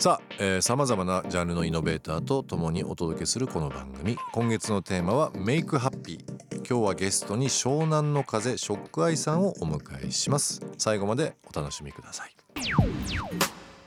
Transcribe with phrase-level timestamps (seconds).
[0.00, 12.34] さあさまざまなジャンルのイノベーターと共にお届けするこの番組今月のテーマは「メイクハッピー」今日はゲストに湘南の風ショックアイさんをお迎えします最後までお楽しみください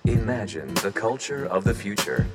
[0.06, 2.28] Imagine the culture of the future.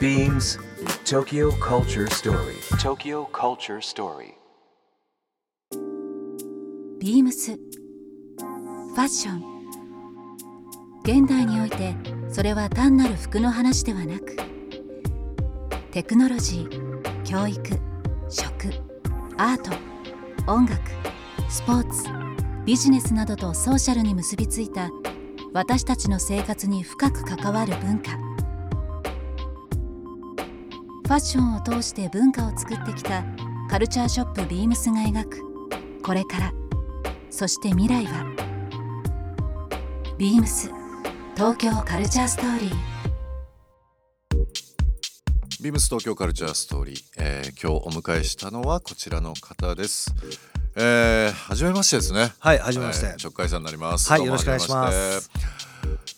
[0.00, 0.58] Beams
[1.04, 2.54] Tokyo Culture Story.
[2.78, 4.32] Tokyo Culture Story.
[6.98, 9.55] ビームスファッション
[11.06, 11.94] 現代において
[12.28, 14.36] それは単なる服の話ではなく
[15.92, 17.62] テクノロジー教育
[18.28, 18.72] 食
[19.38, 19.70] アート
[20.52, 20.82] 音楽
[21.48, 22.08] スポーツ
[22.64, 24.90] ビジネスなどとソーシャルに結びついた
[25.52, 28.10] 私たちの生活に深く関わる文化。
[28.10, 33.24] ファッションを通して文化を作ってきた
[33.70, 36.02] カルチャーショップビームスが描く。
[36.02, 36.52] これから。
[37.30, 38.26] そして未来は
[40.18, 40.85] ビームス。
[41.36, 42.74] 東京カルチャーストーリー
[45.62, 50.14] ビームス東京カルチャーストーリー、えー今日お迎えしたのはこちらの方です。
[50.76, 52.32] えー、初めましてですね。
[52.38, 54.10] はい初めましてえー直海さんになります。
[54.10, 55.30] はいよろしくお願いします。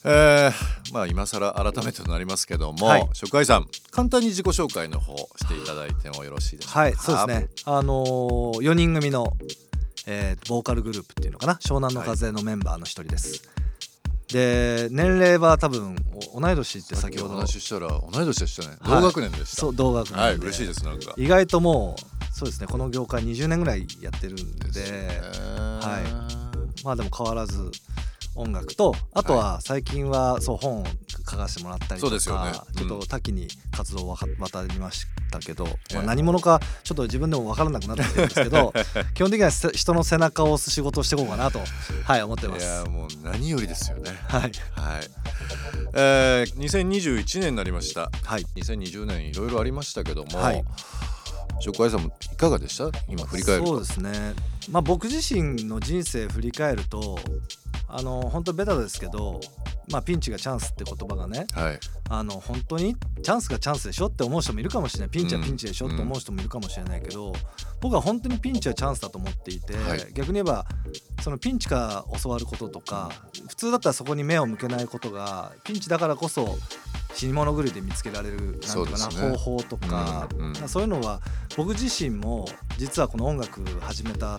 [0.05, 6.80] えー、まあ今更改めてとなりますけども、はい直海さん簡単に自己紹介の方していただいてもよろしいでしょうか？
[6.80, 9.36] はいそうですねあのー、4人組の、
[10.06, 11.55] えーボーカルグループっていうのかな？
[11.55, 13.48] 湘南の風のメンバーの一人です、
[14.28, 15.96] で年齢は多分
[16.34, 18.76] お同い年って先ほど話ししたら同い年でしたね。
[18.80, 19.00] はい。
[19.00, 19.56] 同学年でした。
[19.62, 20.20] そう同学年で。
[20.20, 21.14] はい嬉しいですなんか。
[21.16, 25.20] 意外ともうそうですねこの業界20年ぐらいやってるんで
[25.80, 26.02] は
[26.80, 26.84] い。
[26.84, 27.70] まあでも変わらず
[28.34, 30.84] 音楽とあとは最近はそう本を
[31.28, 32.52] 書かせてもらったりとかそうですよね。
[32.52, 38.72] ちょっうんと多岐に活動を渡りましたけど、ええまあ、何者かちょっと自分でも分からなくなってきてるんですけど
[39.14, 41.61] 基本的にはせ人の背中を押す仕事をしていこうかなと
[42.05, 42.64] はい思ってます。
[42.64, 44.11] いやもう何よりですよね。
[44.28, 44.52] はい、はい。
[45.94, 48.11] えー、2021年になりました。
[48.24, 50.64] はい2020年いろいろありましたけども、はい
[51.61, 52.90] ショックアイさんもいかがでした？
[53.08, 54.34] 今振り返るとそうですね
[54.70, 57.18] まあ僕自身の人生振り返ると
[57.88, 59.40] あの本当ベタですけど、
[59.90, 61.80] まあ、ピンチがチャンスって言葉がねはい。
[62.10, 65.08] あの本当にチャンスがチャンスでしょって思う人もいるかもしれない。
[65.10, 67.34] ピンチはピンチでしょって思う人もいるかもしれないけど、
[67.80, 69.98] 僕は本当にピンチはチャンスだと思っていて、はい。
[70.12, 70.66] 逆に言えば
[71.22, 73.10] そのピンチから教わることとか
[73.48, 76.58] 普通だったらそこに目を向けないことがピンチだからこそ
[77.14, 79.36] 死に物狂いで見つけられるなんかな、ね。
[79.36, 80.55] 方法とか、うんうん。
[80.68, 81.20] そういうのは
[81.56, 84.38] 僕自身も実はこの音楽始めた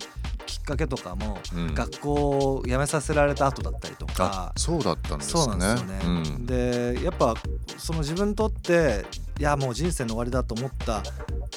[0.70, 1.74] かけとかも、うん。
[1.74, 4.52] 学校を辞めさせられた後だったりとか。
[4.54, 4.58] あ。
[4.58, 5.42] そうだったんですね。
[5.42, 6.46] そうなんですよね、うん。
[6.46, 7.34] でやっぱ
[7.76, 9.04] その自分にとって
[9.38, 11.02] いやもう人生の終わりだと思った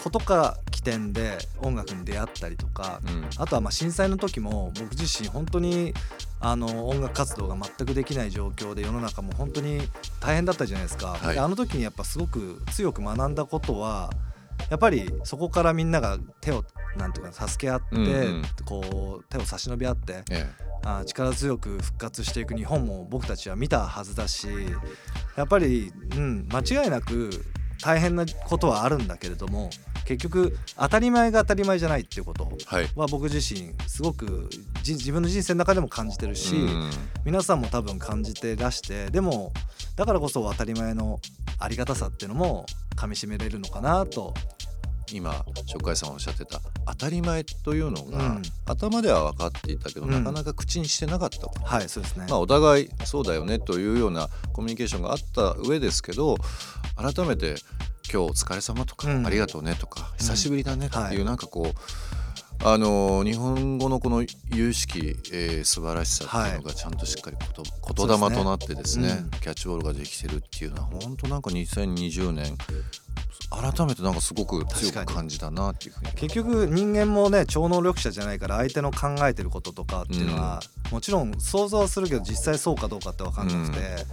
[0.03, 3.25] ことから起点で音楽に出会ったりとか、うん。
[3.37, 5.93] あとはまあ震災の時も僕自身本当に
[6.39, 9.79] あの音楽活動が全くできない状況で世の中も本当に
[10.19, 11.35] 大変だったじゃないですか、はい。
[11.35, 14.09] であの時にやっぱすごく強く学んだことは
[14.69, 16.63] やっぱりそこからみんなが手を
[16.97, 18.43] なんていうか助け合って、うんうん。
[18.65, 20.49] こう手を差し伸べ合ってえ
[20.85, 24.47] あ力強く復活していく日本も僕たちは見たはずだし
[25.37, 27.29] やっぱり、うん、間違いなく
[27.81, 29.69] 大変なことはあるんだけれども
[30.05, 34.49] 結局当たり前が当たり前じゃないっていうことえは僕自身すごく
[34.81, 36.91] じ自分の人生の中でも感じてるし、うん
[37.25, 39.53] 皆さんも多分感じてらしてでも
[39.95, 41.21] だからこそ当たり前の
[41.57, 42.65] ありがたさっていうのも
[42.97, 44.33] かみしめれるのかなと
[45.13, 48.41] 今紹介さんおっしゃってた当たり前というのが、うん。
[48.65, 50.11] 頭では分かっていたけど、うん。
[50.11, 56.37] なかなか口にしてなかったことはいそうですね、まあ、お互いそうだよねというようなコミュニケーションがあった上ですけど
[56.95, 57.55] 改めて
[58.11, 59.25] 「今日お疲れ様とか、うん。
[59.25, 61.23] ありがとうね」とか「久しぶりだね」っていう、はい。
[61.25, 62.22] なんかこう
[62.65, 64.23] あのー日本語のこの
[64.53, 67.63] 有識、えー素晴らしさっていうのがちゃんとしっかりこと、
[67.93, 69.29] 言霊となってですねそうですね。
[69.41, 72.57] キャッチボールができてるっていうのは本当なんか2020年
[73.49, 80.61] 改めてなんかすごく強く感じたなっていうふうに結局人間もね超能力者じゃないから相手の考えてることとかっていうのは、
[80.91, 84.05] もちろん想像はするけど実際そうかどうかって分かんなくて、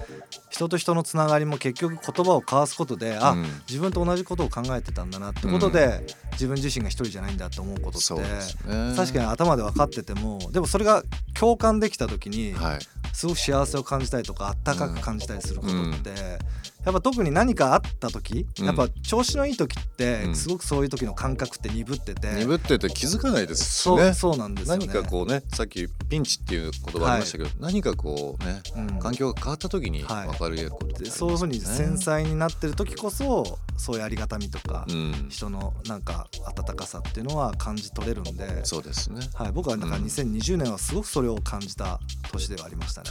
[0.50, 3.46] 人と人のつながりも結局言葉を交わすことで、あうん。
[3.68, 8.94] 自分と同じことを考えてたんだなってことで、自分自身が一人じゃないんだと思うことってね。
[8.96, 11.04] 確かに頭で分かっててもでもそれが
[11.34, 12.78] 共感できた時に、はい。
[13.12, 16.38] すごく幸せを感じたりとかあったかく感じたりすることって、
[16.84, 18.64] やっぱ特に何かあった時、うん。
[18.66, 20.34] やっぱ調子のいい時ってうん。
[20.34, 24.86] すごくそういう時の感覚って鈍ってて、鈍ってて気づかないですしそう,、ねそうなんですよね。
[24.86, 28.98] 何かこうねさっきピンチっていう言葉ありましたけど、何かこうねうん。
[28.98, 30.26] 環境が変わった時にはい。
[30.28, 30.92] 分かることね。
[31.00, 35.26] でそういうふうに繊細になってる時こそそういうありがたみとか、うん。
[35.30, 39.22] 人のなんか温かさっていうのは感じ取れるんで、そうですね。
[39.34, 40.04] はい、僕はだからうん。
[40.04, 41.98] 2020年はすごくそれを感じた
[42.30, 43.10] 年ではありましたね。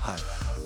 [0.00, 0.16] はい、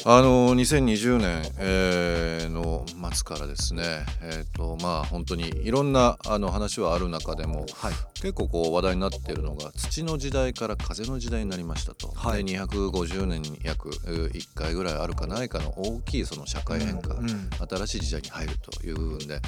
[0.05, 3.83] あの2020年、えーの末からですね
[4.23, 12.45] えっ、とまあ本当にいろんなあの話はある中でもはい、結構こう話題になっているのが土の時代から風の時代になりましたと、はい。
[12.45, 17.51] で250年に約1回ぐらいあるかないかの大きいその社会変化、うんうん。
[17.69, 19.41] 新しい時代に入るという部分で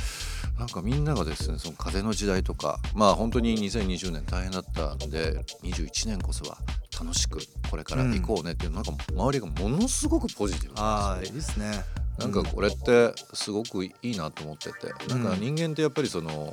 [0.59, 6.59] なんかみんながですねその風の時代とかまあ本当に2020年大変だったんで21年こそは
[7.03, 7.41] 楽しく
[7.71, 11.35] これから行こうねっていう、なんか周りがものすごくポジティブなんですよ。
[11.35, 11.85] いいですね。
[12.19, 16.53] なんかこれってすごくいいなと思ってて、なんか人間ってやっぱりその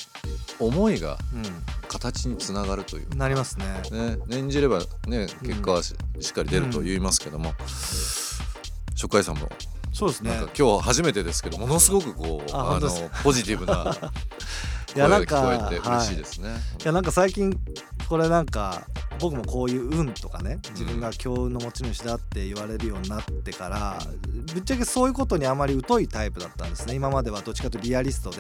[0.60, 1.18] 思いが
[1.90, 3.66] 形につながるといううん、なりますね。
[3.92, 7.54] ね、念じればね結果はし,、っかり出ると言いますけども、
[8.96, 9.50] 初回さんも
[9.92, 10.32] そうですね。
[10.32, 12.90] なんか今日初めてですけどものすごくこうあの
[13.24, 13.96] ポジティブな
[14.94, 16.50] 声がなんか聞こえて嬉しいですね。
[16.82, 17.58] いやなんか最近
[18.08, 18.88] これなんか
[19.20, 24.00] 僕もこういう運とかね自分が強運の持ち主だって言われるようになってから
[24.54, 28.38] ぶっちゃけそういうことにあまり疎いタイプだったんですね今まではどっちかというとリアリストで、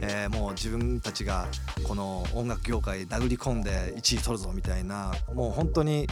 [0.00, 1.46] えーもう自分たちが
[1.84, 6.08] この音楽業界殴り込んで1位取るぞみたいなもう本当に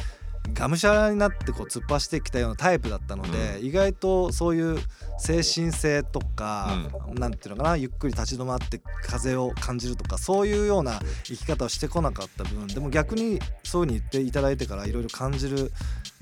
[0.55, 4.79] がむしゃらになってこう突っ走ってきたようなタイプだったので、意外とそういう
[5.19, 12.67] 精神性とか、なんていうのかなゆっくり立ち止まって風を感じるとかそういうような生き方をしてこなかった分。
[12.67, 15.73] でも逆にそういうふうに言っていただいてからいろいろ感じる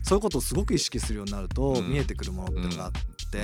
[0.06, 1.90] そういうことをすごく意識するようになると、うん。
[1.90, 3.40] 見えてくるものっていうのがあって、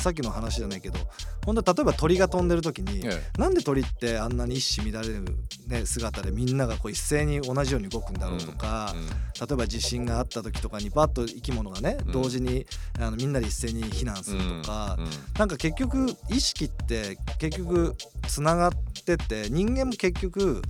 [0.00, 0.98] さっきの話じゃないけど
[1.44, 5.24] 本当例えば鳥が飛んでる時に、えなんで鳥ってあんなに一糸乱れる、
[5.66, 9.06] ね、姿でみんながこう一斉に同じように動くんだろうとか、うん。
[9.06, 12.12] 例えば地震があった時とかにバッと生き物がね、うん。
[12.12, 12.64] 同時に
[13.00, 15.06] あのみんなで一斉に避難するとか、うん。
[15.36, 17.96] なんか結局意識って結局
[18.28, 18.72] つながっ
[19.04, 20.62] てて人間も結局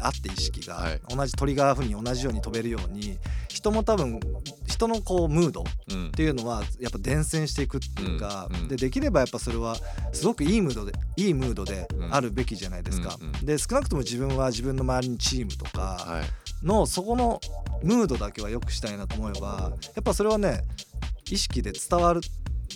[0.00, 1.00] あって意識が、はい。
[1.08, 3.18] 同じ鳥がふうに同じように飛べるように
[3.62, 4.18] 人も多分
[4.66, 6.12] 人のこうムードっうん。
[6.12, 8.68] ていうのはやっぱ伝染していくっていうか、うんうん。
[8.68, 9.76] でできればやっぱそれは
[10.12, 12.14] すごくいいムードでいいムードでうん。
[12.14, 13.16] あるべきじゃないですか。
[13.20, 13.46] うんうん。
[13.46, 16.66] で少なくとも自分は自分の周りにチームとか、はい。
[16.66, 17.40] のそこの
[17.82, 20.62] ムードだけは良くしたいなと思えばやっぱそれはね
[21.28, 22.20] 意識で伝わる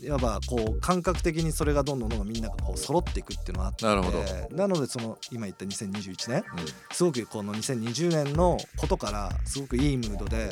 [0.02, 3.84] いわばこう感覚的にそれがどんどんどんどんみんながこう揃っていくっていうのがあって。
[3.84, 4.22] なるほど。
[4.54, 6.36] なのでその今言った2021年。
[6.36, 6.44] うん。
[6.92, 10.50] すごくこの2020年のことからすごくいいムードで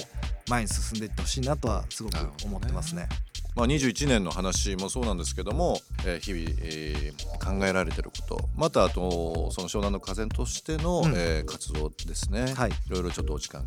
[0.49, 3.08] 前に進んでいってほしいなとはすごく思ってますね。
[3.54, 11.12] まあ、21年の話もそうなんですけども、えー日々、えー考えられてることまたあとその湘南の風としての、うん。
[11.14, 12.70] えー活動ですね、はい。
[12.70, 13.64] いろいろちょっとお時間、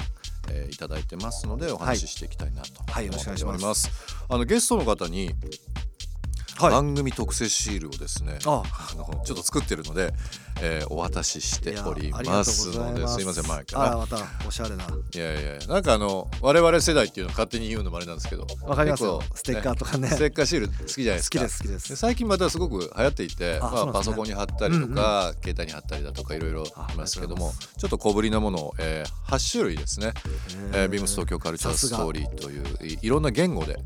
[0.52, 3.58] えーいただいてますのでお話ししていきたいなとはい思よろしくお願いします。
[3.58, 3.92] っております。
[4.30, 5.32] あのゲストの方に
[6.58, 6.72] はい。
[6.72, 8.64] 番組特製シールをですね、あ。
[8.92, 10.12] あのちょっと作ってるので、
[10.62, 13.98] えーお渡ししておりますのですいません前から。
[13.98, 14.18] また
[14.48, 14.86] おしゃれな。
[14.86, 19.22] いやいやなんかあの我々世代っていうの勝手に言うのもあれなんですけどわかりますよ。
[19.36, 20.08] ステッカーとかね。
[20.10, 21.40] ステッカーシール好きじゃないですか。
[21.40, 21.96] 好きです好きです。
[21.96, 30.14] 最近またすごく流行っていてまあ、パソコンに貼ったりとか、携帯に貼ったりだとかいろいろありますけどもちょっと小ぶりなものを、えー、8種類ですね、
[30.74, 33.78] えービームス東京カルチャーストーリーといういいろんな言語で、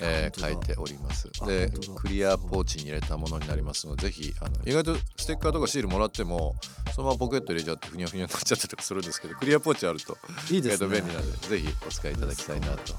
[0.00, 1.30] えー書いております。
[1.40, 6.56] あでクリアポーチに入れたものになりますのでぜひあの意外とステッカーとかシールもらっても
[6.94, 10.16] そのままポケット入れちゃってふにゃふにゃになっちゃったりとかするんですけどクリアポーチあると
[10.50, 10.98] いいですね。
[10.98, 12.94] 意外と便利なんでぜひお使いいただきたいなと。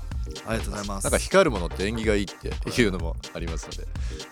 [0.48, 1.04] ありがとうございます。
[1.04, 2.48] なんか光るものって縁起がいいって
[2.82, 3.78] いうのもありますので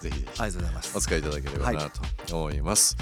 [0.02, 0.98] ぜひありがとうございます。
[0.98, 1.90] お使いいただければな
[2.28, 2.98] と思います、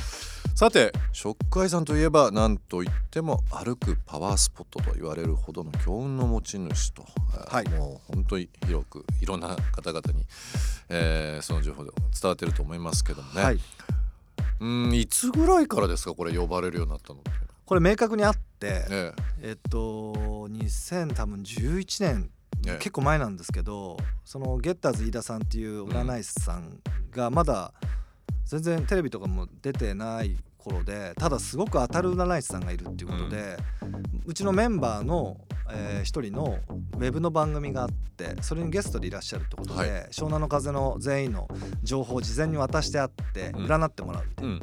[0.55, 7.05] さて食海山といえば何といっても歩くパワースポットと言われるほどの強運の持ち主と、
[7.49, 7.69] はい。
[7.69, 10.25] もう本当に広くいろんな方々に、
[10.89, 13.59] えーその情報で伝わってると思いますけどもね、はい、
[14.61, 17.19] うんいつぐらいからですかこれ呼ばれるようになったの
[17.65, 19.55] これ明確にあって、ねえ。
[19.57, 20.13] っと
[20.49, 22.29] 2000多分11年。
[22.63, 27.73] ね結構前なんですけどそのゲッターズ飯田さんっていう占い師さんがまだ
[28.45, 33.57] 全然テレビとかも出てない頃でただすごく当たる占い師さんがいるっていうことで、
[34.25, 35.37] うちのメンバーの、
[35.73, 36.57] えー1人の
[36.97, 39.89] ウェブの番組があってそれにゲストでいらっしゃるってことで、はい。
[40.11, 41.47] 湘南の風の全員の
[41.83, 44.57] 情報を事前に渡してあって占ってもらうみたいなう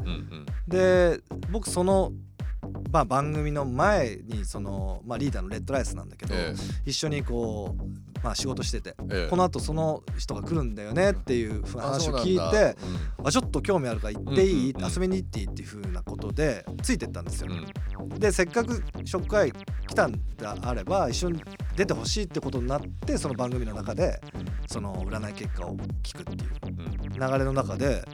[0.69, 2.13] で僕その、
[2.91, 9.31] まあ、番組の前にその、まあ、リーダーのレッドライスなんだけど、え一緒にこうまあ、仕事してて、ええ。
[9.31, 12.69] このあとその人が来るんだよねっていう話を聞いあそうな
[13.25, 14.93] んあちょっと興味あるから行っていい、うんうんうん。
[14.93, 17.53] 遊びに行っていいっていう風なことでついてったんですよ。
[18.01, 18.09] うん。
[18.19, 21.43] でせっかく初回来たんであれば一緒に
[21.77, 24.21] 出てほしいってことになってその番組の中で
[24.67, 26.99] その占い結果を聞くっていううん。
[27.13, 28.05] 流れの中で、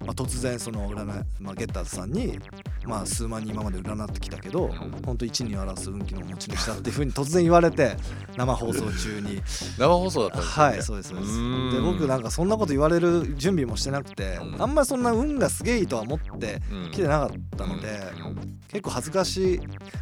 [0.00, 2.38] まあ、突然その占い、まあ、ゲッターズさんに、
[2.86, 4.70] まあ、数万人今まで占ってきたけど、ん。
[5.04, 7.96] 本当一二を表す運気の持ち主だっていうふうに突然言われて
[8.36, 9.42] 生放送中に。
[9.78, 10.64] 生放送だったんですね。
[10.64, 11.32] はいそうですそうです。
[11.76, 14.62] で僕なんかそんなこと言われる準備もしてなくて、うん。
[14.62, 16.90] あんまりそんな運がすげえいいとは思ってうん。
[16.90, 17.88] 来てなかったので、
[18.24, 18.58] うん。
[18.68, 19.60] 結構恥ずかしい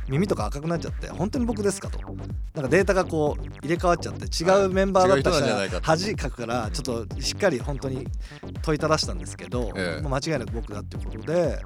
[0.09, 1.99] 耳とか赤くなっちゃって本当に僕ですかと
[2.55, 5.31] なんかデータがこう入れ替わっちゃって違うメンバーだった
[5.71, 8.07] 人恥かくからちょっとしっかり本当に
[8.61, 10.03] 問いただしたんですけど、ええ。
[10.03, 11.63] まあ間違いなく僕だっていうことで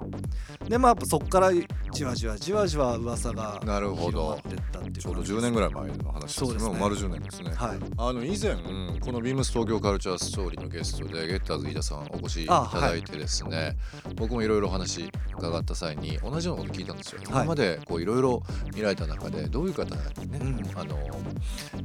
[0.69, 1.51] でまあやっぱそこから
[1.93, 4.17] じわじわじわじわ噂がなるほど。
[4.17, 6.79] 広まってったっていうちょうど10感じです年ぐらい前の話ですそうですね。
[6.81, 7.51] 丸10年ですね。
[7.51, 7.79] はい。
[7.99, 8.55] あの以前
[9.01, 13.77] このビームス東京カルチャーストーリーのゲストでゲッターズ飯田さんお越しいただいてですね、
[14.15, 18.43] 僕もいろいろお話伺った際に同じようなこと聞いたんですよ、今までこういろいろ
[18.75, 19.85] 見られた中でどういう方
[20.21, 20.79] にね、うん。
[20.79, 20.99] あの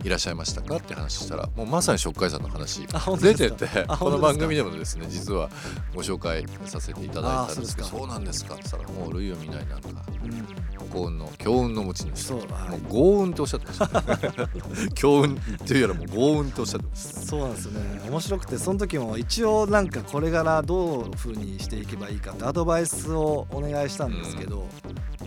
[0.03, 2.87] いらっしゃいましたかって話したらもうまさに食海さんの話
[3.21, 5.49] 出ててあこの番組でもですね実は
[5.93, 9.89] ご紹介させていただいたんですけどあそうなんですかって言ったらもう類を見ないなんか。
[10.23, 12.23] うん幸運の強運の持ち主。
[12.23, 12.69] そうはい。
[12.69, 14.01] もう豪運っておっしゃってました。
[14.01, 14.49] ね
[14.93, 17.19] 強運っていうよりも豪運っておっしゃってました。
[17.19, 18.01] ねそうなんですよね。
[18.09, 24.67] 面白くてその時も一応なんかこれからどういう風にしていけばいいかってアドバイスをお願いしたんですけど、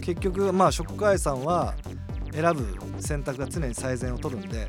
[0.01, 1.75] 結局まあ食会さんは
[2.35, 2.67] 選ぶ
[3.01, 4.69] 選択が常に最善を取るんで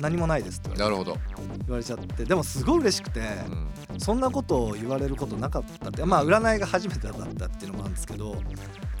[0.00, 1.18] 何もないですって言われなるほど、
[1.66, 4.00] 言われちゃってでもすごい嬉しくて、うん。
[4.00, 8.36] そんなことを言われることなかったってまあ占いが初めてだったっていうのもあるんですけど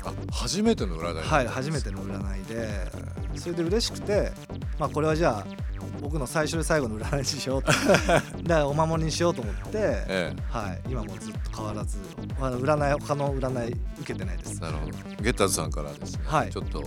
[0.04, 4.32] あ初めての占いはい初めての占いでそれで嬉しくて
[4.78, 5.66] まあこれはじゃあ
[6.00, 7.72] 僕の最初で最後の占いにしようと
[8.06, 11.98] だからお守りにしようと思って、えはい、今もずっと変わらず
[12.38, 14.58] 占い他の占い受けてないです。
[14.58, 14.92] えなるほど。
[15.20, 16.50] ゲッターズさんからですね、はい。
[16.50, 16.84] ちょっと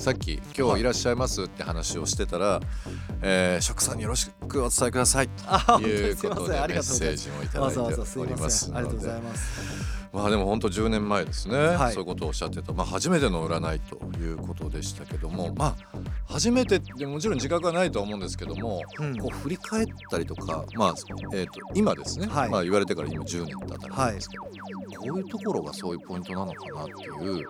[0.00, 2.58] さっき「今日いらっしゃいます」って話をしてたら
[3.20, 7.78] 「えー、食さんによろしくお伝えください」あということでメッセージもいただいて
[8.18, 8.70] おりまます。
[8.74, 10.00] ありがとうございでます。
[10.12, 11.92] まあでも本当10年前ですね、はい。
[11.92, 15.89] そういうことをおっしゃってた、まあ、初めての占いということでしたけどもまあ
[16.26, 19.18] 初めてってもちろん自覚はないとは思うんですけども、うん。
[19.18, 20.94] こう振り返ったりとか、まあ
[21.32, 22.50] えー、と今ですね、はい。
[22.50, 24.50] まあ、言われてから今10年経ったわけですけど、こ
[25.14, 27.48] ういうところがそういうポイントなのかなっていう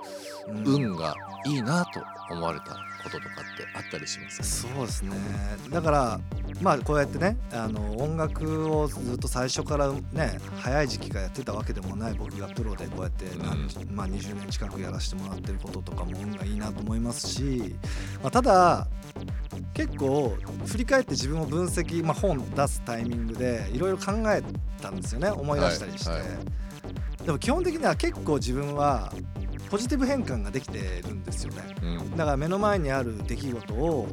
[0.48, 0.64] うん。
[0.64, 1.14] 運が
[1.46, 5.16] いいなと思われたこととかってあったりしますそうですね。
[5.70, 6.20] だから
[6.60, 17.74] まあこうやってねあの音楽をずっと最初からね早い時期からやってたわけでもない僕がプロでこうやって何、まあ、20年近くやらせてもらってることとかも運がいいなと思いますし、
[18.22, 18.86] まあ、ただ
[19.74, 24.42] 結構振り返って自分を分析、まあ、本出すタイミングでいろいろ考え
[24.80, 26.26] たんですよね思い出したりして、はいは
[27.24, 29.12] でも基本的には結構自分は
[29.68, 31.62] ポジティブ変換ができてるんですよね。
[31.82, 32.10] うん。
[32.16, 34.08] だから目の前にある出来事を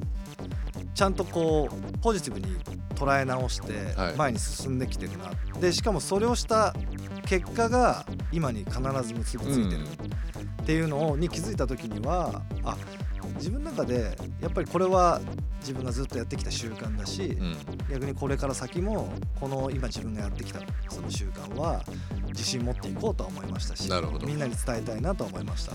[0.94, 2.58] ちゃんとこうポジティブに
[2.96, 4.16] 捉え直してはい。
[4.18, 5.32] 前に進んできてるな、
[5.62, 6.76] でしかもそれをした
[7.26, 9.88] 結果が今に必ず結びついてる。
[10.62, 12.76] っていうのをに気づいた時にはあ
[13.38, 15.22] 自分の中でやっぱりこれは
[15.62, 17.56] 自分がずっとやってきた習慣だし、うん。
[17.90, 21.84] 逆にこれから先もこの今自分がやってきたその習慣は
[22.28, 23.90] 自信持っていこうとは思いましたし
[24.26, 25.74] みんなに伝えたいなとは思いました。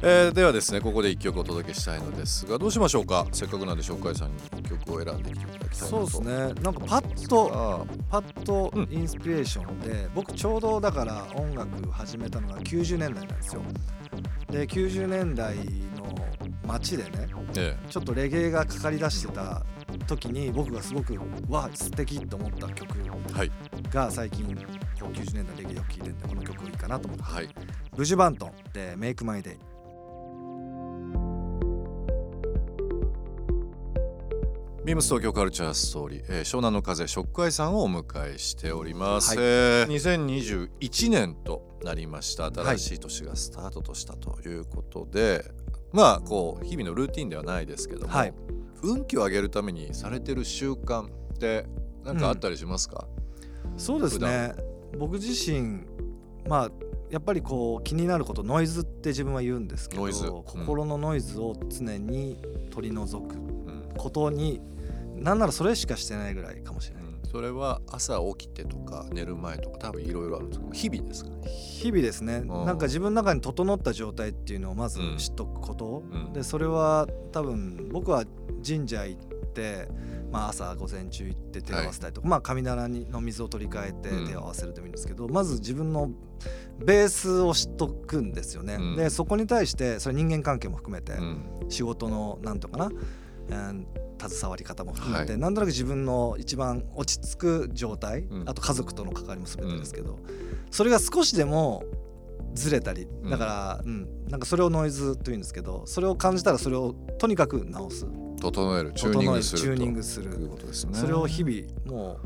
[0.00, 3.26] えーではですねここで一曲お届けしたいのですがどうしましょうか？
[3.32, 6.06] せっかくなんで紹介さんに一曲を選んできていただきたいなと。
[6.06, 6.62] そうですね。
[6.62, 8.88] なんかパッとあパッとうん。
[8.92, 13.62] インスピレーションで、僕ちょうどだから音楽始めたのが90年代なんですよ。
[14.50, 15.62] で90年代の
[16.68, 17.10] 街でね
[17.56, 19.64] えちょっとレゲエがかかりだしてた
[20.06, 23.50] 時に僕がすごくわ素敵と思った曲えはい。
[23.90, 24.62] が最近こ
[25.02, 27.48] う90年代レゲエを聴いてるんでこの曲いいかなと思ってはい。
[27.96, 29.56] ブジュバントンで「Make My Day」
[34.84, 39.44] ビームス東京カルチャーストーリー、えー湘南の風食会さんをお迎えしております、はい。
[39.46, 42.46] えー2021年となりました。
[42.46, 45.44] 新しい年がスタートとしたということで、
[45.92, 48.34] まあこう日々のルーティンではないですけども、はい。
[48.82, 51.66] 運気を上げるためにされてる習慣って
[52.04, 53.06] 何かあったりしますか、
[53.76, 54.54] そうですね。
[54.98, 55.80] 僕自身
[56.48, 56.70] まあ
[57.10, 60.12] やっぱりこう気になることノイズって自分は言うんですけどうん。
[60.44, 62.38] 心のノイズを常に
[62.70, 63.88] 取り除くうん。
[63.96, 64.60] ことに
[65.16, 72.38] なんならそれしかしてないぐらいかもしれない、うんそれは朝起きてとか寝る前とか多分いろいろあるんですけど日々ですか日々ですね。
[72.40, 72.48] ん。
[72.48, 76.32] なんか自分の中に整った状態っていうのをまず知っとくこと、うん。
[76.32, 78.24] でそれは多分僕は
[78.66, 79.20] 神社行っ
[79.52, 79.88] て
[80.30, 84.28] まあ、朝午前中行って手を合わせたりとか、まあ、神棚にの水を取り替えてうん。
[84.28, 86.10] 手を合わせるでもいいんですけど、まず自分の
[86.78, 88.74] ベースを知っとくんですよね。
[88.74, 88.96] うん。
[88.96, 91.66] でそこに対してそれ人間関係も含めて、うん。
[91.68, 92.90] 仕事のなんとかな、
[93.48, 95.40] えー携わり方も含めて、はい。
[95.40, 98.48] なんとなく自分の一番落ち着く状態、うん。
[98.48, 100.18] あと家族との関わりも全てですけど、
[100.70, 101.84] それが少しでも
[102.54, 103.30] ずれたりうん。
[103.30, 108.06] だから、うんなんかそれをノイズというんですけどそれを感じたらそれをとにかく直す。
[108.40, 110.30] 整えるチューニングするチューニングする。
[110.30, 110.94] ということですね。
[110.94, 112.18] それを日々も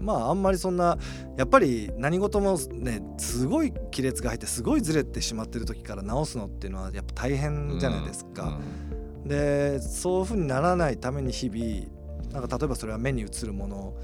[0.00, 0.96] うまああんまりそんな
[1.36, 8.58] やっぱり何事もねすごい亀裂が入ってすごいずれてしまってる時から直すのっていうのはやっぱ大変じゃないですか。
[9.24, 13.94] でそういうふうにならないために日々なんか例えばそれは目に映るもの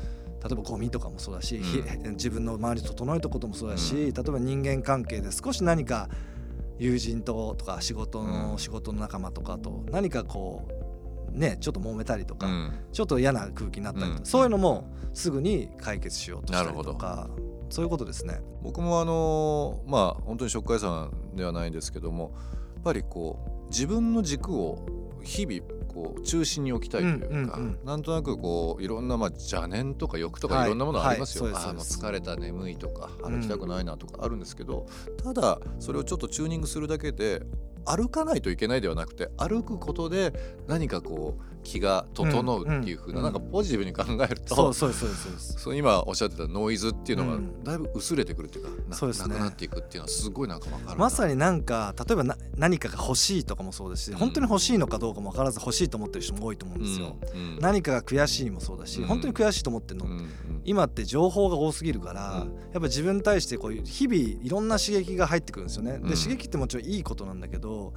[0.44, 1.62] 例えばゴミとかもそうだし、うん。
[1.62, 6.10] ひ 自分の周り整えたこともそうだし、例えば人間関係で少し何か
[6.78, 8.58] 友人ととか仕事の、うん。
[8.58, 10.68] 仕事の仲間とかと何かこ
[11.34, 12.72] うねちょっと揉めたりとか、うん。
[12.92, 14.26] ちょっと嫌な空気になったりとか、うん。
[14.26, 16.92] そういうのもすぐに解決しようとしたりなるほど。
[16.92, 17.30] とか
[17.70, 18.42] そういうことですね。
[18.62, 22.32] 僕もあのまあ本当に食会さんではないんですけども
[22.74, 27.78] やっぱりこう自分の軸を日々こう中心に置きたいというか、うんうんうん。
[27.84, 30.58] なんとなくこういろんなまあ邪念とか欲とはい。
[30.58, 31.54] かいろんなものありますよ、はい。
[31.54, 34.86] そうああもう疲れた眠いとか歩きたくないなとかあるんですけど、
[35.22, 37.42] ただそれをちょっとチューニングするだけで
[37.86, 40.32] 歩かないといけないではなくて歩くことで
[40.66, 47.64] 何かこう気が整うっていう風な、うんうんなんかポジティブに考えると、そうそうそうそう今おっしゃってたノイズっていうのがうん。
[47.64, 49.28] だいぶ薄れてくるっていうか、なそうですね。
[49.28, 50.94] なくなっていくっていうのはすごいなんかわかるな。
[50.96, 54.16] まさになんか例えばな何かが欲しいとかもそうですし、ん。
[54.16, 57.16] 本当に欲しいのかどうかも分からず欲しいと思ってる人も多いと思うんですよ。
[57.34, 57.58] うんうん。
[57.60, 59.06] 何かが悔しいもそうだし、うん。
[59.06, 60.28] 本当に悔しいと思ってるの、うんうん。
[60.64, 62.54] 今って情報が多すぎるから、うん。
[62.54, 65.98] やっぱ自分に対してこういう日々いろんな刺激が入ってくるんですよね。
[66.02, 66.08] うん。
[66.08, 67.94] で刺激ってもちろんいいことなんだけど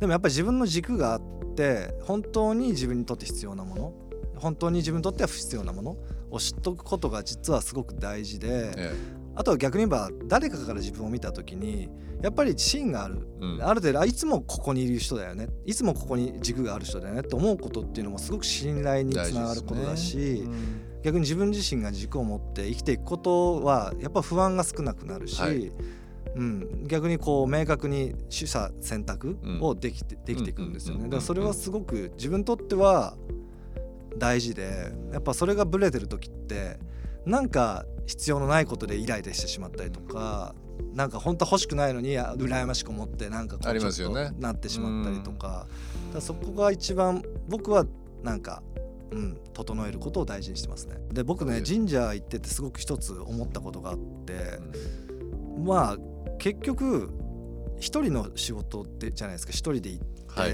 [0.00, 1.20] でもやっぱり自分の軸があっ
[1.54, 3.94] て本当に自分にとって必要なもの
[4.36, 5.96] 本当に自分にとっては不必要なもの
[6.30, 8.94] を知っとくことが実はすごく大事で、え
[9.34, 11.88] あとは逆に言えば誰かから自分を見た時に
[12.22, 13.28] やっぱり自信がある。
[13.40, 13.64] えうん。
[13.64, 15.48] ある程度あいつもここにいる人だよね。
[15.64, 20.54] いつもここに軸がある人だよねって思うことっていうのもすごく信頼につながることだし、大事ですね。
[21.04, 25.72] 逆に自分自身が軸を持って生きていくことはやっぱ不安が少なくなるし、はい
[26.38, 31.04] うん、逆にこう明確に取捨選択をできて、できていくんですよね。
[31.04, 33.16] うんだからそれはすごく自分にとっては
[34.16, 36.78] 大事でやっぱそれがブレてる時って
[37.26, 40.54] なんか必要のないことでイライラしてしまったりとか。
[40.94, 45.66] なんか本当は欲しくないのにあ羨ましく思ってなんかこあうちょっとなってしまったりとか,、だか
[46.14, 47.84] らそこが一番僕は
[48.22, 48.62] なんか
[49.10, 50.96] うん、整えることを大事にしてますね。
[51.12, 54.60] で僕ね神社行っててすごく一つ思ったことがあって、
[55.64, 55.98] まあ
[56.38, 57.10] 結局
[57.78, 60.52] 一人の仕事でじゃないですか一人で行って、はい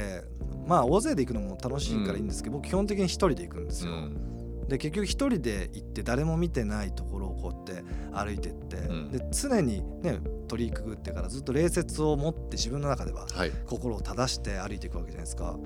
[0.67, 3.93] まあ大勢で行くのも楽しいからいいんですけど、僕基本的に一人で行くんですよ。
[3.93, 4.35] うん
[4.69, 15.57] で結局一人で行って誰も見てないところをこうやって歩いてって、んで常にね取りくぐってからずっと礼節を持って自分の中でははい心を正して歩いていくわけじゃないですか。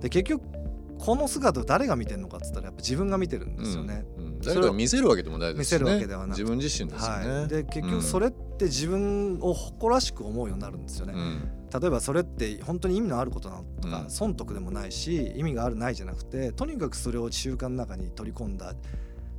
[0.00, 0.42] で結局
[0.98, 4.04] この姿を誰が見てるのかっつったらやっぱ自分が見てるんですよね。
[4.38, 5.78] うん誰かが見せるわけでもないですしね。
[5.78, 11.12] 見せるわけではなく自分自身ですよね、はい、で結局それって自分を誇らしく思うようになるんですよね。
[11.14, 11.48] うん。
[11.80, 14.10] 例えばそれって本当に意味のあることなのとか、うん。
[14.10, 18.74] 損得でもないし意味があるないじゃなくてとにかくそれを習慣の中に取り込んだ。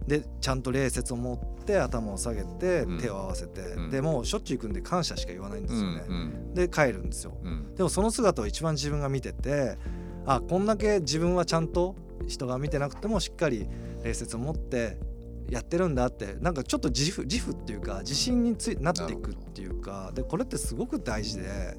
[0.08, 3.00] でちゃんと礼節を持って頭を下げてうん。
[3.00, 3.90] 手を合わせて、うん。
[3.90, 6.04] でもうしょっちゅう行くんで感謝しか言わないんですよね。
[6.08, 6.54] うん。
[6.54, 7.38] で帰るんですよ。
[7.44, 7.76] うん。
[7.76, 9.78] でもその姿を一番自分が見てて
[10.26, 11.96] あこんだけ自分はちゃんと
[12.28, 13.68] 人が見てなくてもしっかり
[14.04, 14.98] 礼節を持って
[15.50, 21.76] やってるんだってなんかちょっと自負自負っていうか自信についなっていくっていうかでこれってすごく大事で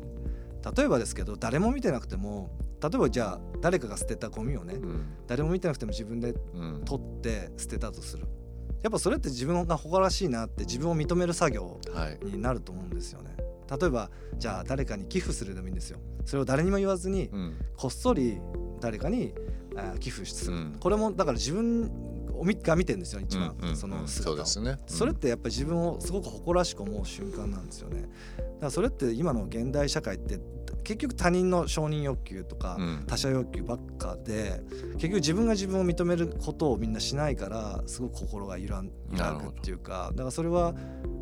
[0.76, 2.50] 例えばですけど誰も見てなくても
[2.82, 5.06] 例えばじゃあ誰かが捨てたゴミをねうん。
[5.26, 6.82] 誰も見てなくても自分でうん。
[6.84, 8.24] 取って捨てたとする。
[8.82, 12.18] やっぱそれって自分が誇らしいなって自分を認める作業はい。
[12.24, 13.36] になると思うんですよね。
[13.78, 15.98] 例えばじゃあ誰かに寄付するでもいいんですよ。
[16.24, 17.54] それを誰にも言わずにうん。
[17.76, 18.40] こっそり
[18.80, 19.34] 誰かに
[19.98, 20.76] 寄付する、うん。
[20.80, 21.90] これもだから自分
[22.34, 24.08] を見が見てるんですよ一番、うんうんそのうん。
[24.08, 24.34] 姿を。
[24.36, 24.78] そうですね。
[24.86, 28.02] それってやっぱり自分をすごく誇らしく思う瞬間なんですよね。
[28.02, 28.10] だか
[28.62, 30.40] らそれって今の現代社会って
[30.84, 33.04] 結局他人の承認欲求とか、うん。
[33.06, 34.62] 他者欲求ばっかで
[34.94, 40.74] 結局自分が自分を認めることをみんなしないからすごく心が揺らん揺らぐっていうかだからそれは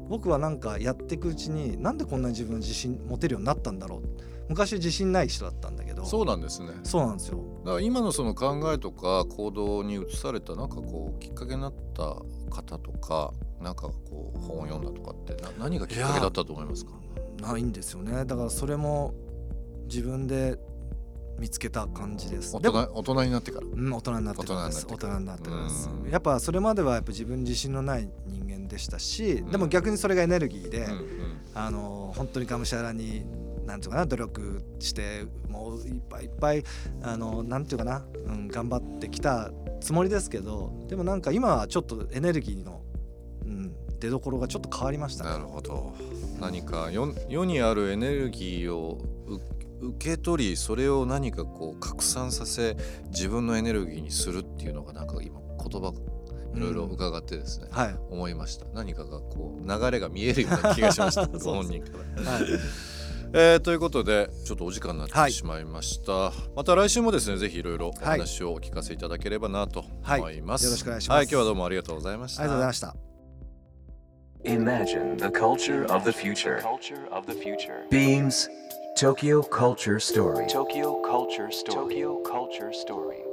[0.09, 4.03] 僕はなんかやっていくうちになんでこんなに自分の自信持てるようになったんだろう。
[4.49, 6.05] 昔自信ない人だったんだけど。
[6.07, 6.71] そうなんですね。
[6.83, 12.17] そうなんですよだから今のその考えとか行動に移されたなんかこうきっかけになった
[12.49, 16.93] 方とかなんかこう本を読んだとかってな何がきっかけだったと思いますか？
[17.43, 18.25] ないんですよね。
[18.25, 19.13] だからそれも
[19.85, 20.59] 自分で
[21.39, 22.57] 見つけた感じです。
[22.57, 23.67] 大人大人になってから？
[23.67, 24.87] うん、大人になってからです。
[24.89, 25.65] 大人になってから。
[25.65, 25.91] です。
[25.91, 26.11] うん。
[26.11, 29.51] やっぱそれまではやっぱ自分自信のない人間でしたし、ん。
[29.51, 31.01] でも逆にそれがエネルギーで、うんうん。
[31.55, 33.27] あの本当にがむしゃらに
[33.69, 36.65] なんていうかな努力してもういっぱいいっぱい
[37.03, 39.51] あのなんていうかな、うん、頑張ってきた
[39.81, 42.81] つもりですけどでもなんか今はちょっとエネルギーの、
[43.45, 45.31] うん、出どころがちょっと変わりましたね。
[45.31, 45.95] なるほど。
[46.41, 48.99] 何か世世にあるエネルギーを
[49.81, 52.77] う受け取りそれを何かこう拡散させ
[53.11, 55.93] 自分のエネルギーにするっていうのがなんか今言葉
[56.55, 58.65] いろいろ伺ってですね、はい、思いました。
[58.73, 61.27] 何かがこう流れが見えるような気がしました。
[61.39, 62.33] ご本人から。
[62.33, 62.43] はい
[63.33, 72.97] えーということでちょっとお時間になっはいてしまいました、また来週もですねぜひいろいろおはい話をお聞かせいただければなと思います、はいよろしくお願いしますはい今日はどうもありがとうございましたありがとうございました。
[74.45, 76.61] Imagine the culture of the future.
[76.63, 77.83] Culture of the future.
[77.91, 78.49] Beams
[78.97, 80.47] Tokyo Culture Story.
[80.49, 81.75] Tokyo Culture Story.
[81.75, 83.28] Tokyo Culture Story.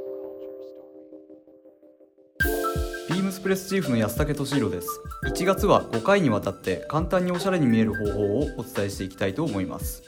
[3.35, 4.87] スプレスチーフの安武俊弘です。
[5.27, 10.03] 1月は5回にわたって簡単におしゃれに見える方法をお伝えしていきたいと思います。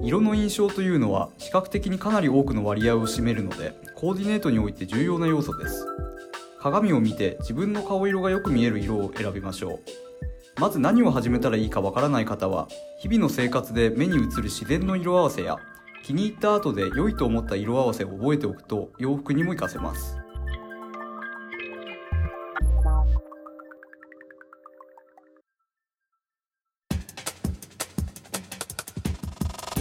[0.00, 5.84] 色の印象というのは視覚的にかなり多くの割合を占めるのでコーディネートにおいて重要な要素です。
[6.60, 9.80] 鏡を見て自分の顔色がよく見える色を選びましょ
[10.56, 10.60] う。
[10.60, 12.68] まず何を始めたらいいかわからない方は
[13.00, 15.56] 日々の生活で目に映る自然の色合わせや
[16.04, 20.15] 気に入った後で良いと思った色合わせを覚えておくと洋服にも活かせます。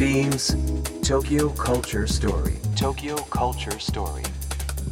[0.05, 0.55] Beams
[1.01, 2.53] Tokyo Culture Story.
[2.75, 4.21] Tokyo Culture Story.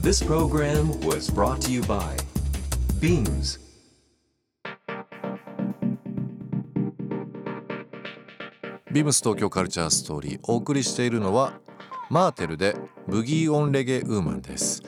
[0.01, 2.17] This program was brought to you by
[2.99, 3.59] Beams.
[8.91, 11.53] ビームス東京カルチャーストーリーお送りしているのは
[12.09, 12.75] マーテルで
[13.07, 14.81] ブギーオンレゲウーマンです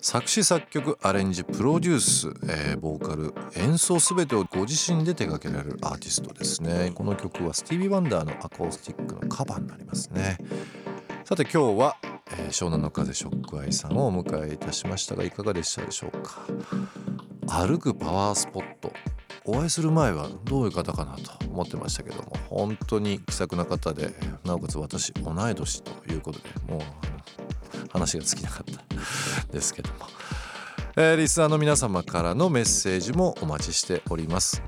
[0.00, 6.92] 作詞作曲アレンジプロデュース、えーボーカル演奏すべてをご自身で手掛けられるアーティストですね。
[6.94, 10.38] この曲はスティービー・ワンダーのアコースティックのカバーになりますね。
[11.24, 11.96] さて今日は、
[12.30, 16.46] えー湘南の風ショックアイさんをお迎えいたしましたがいかがでしたでしょうか？
[17.46, 18.92] 歩くパワースポット。
[19.44, 24.10] お会いする前はどういう方かなと思ってましたけども本当に気さくな方で
[24.44, 26.82] なおかつ私同い年ということでもう
[27.88, 28.64] 話が尽きなかっ
[29.46, 30.06] たですけども、
[30.96, 34.62] えーリスナーの皆様からのメッセージもお待ちしております。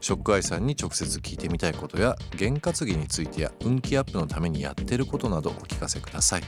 [0.00, 6.42] ショックアイさんに直接聞いてみたいことや験担ぎについてや運気アップのためにやってることなどお聞かせください。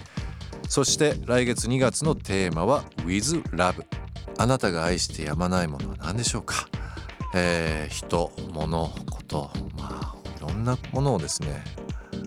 [0.68, 3.84] そして来月2月のテーマは With Love
[4.38, 6.68] あなたが愛してやまないものは何でしょうか、
[7.34, 9.50] えー人物こと。
[9.76, 11.62] まあいろんなものをですね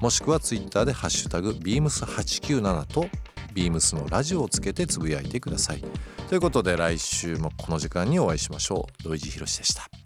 [0.00, 3.08] もしくはツイッターでハッシュタグ beams897 と
[3.54, 5.84] beams のラジオをつけてつぶやいてください。
[6.28, 9.02] ということで来週もこの時間にお会いしましょう。
[9.02, 9.99] 土井地博でした。